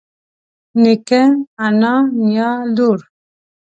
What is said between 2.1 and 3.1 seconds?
نيا لور